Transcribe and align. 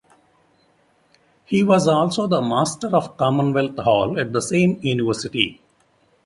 He 1.45 1.61
was 1.61 1.87
also 1.87 2.25
the 2.25 2.41
Master 2.41 2.87
of 2.87 3.17
Commonwealth 3.17 3.77
Hall 3.77 4.19
at 4.19 4.33
the 4.33 4.41
same 4.41 4.79
university. 4.81 5.61